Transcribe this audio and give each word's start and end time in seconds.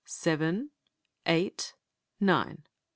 "Seven, 0.03 0.71
eight, 1.27 1.73
nine!" 2.19 2.63